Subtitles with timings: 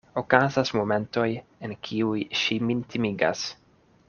[0.19, 1.27] Okazas momentoj,
[1.67, 3.49] en kiuj ŝi min timigas.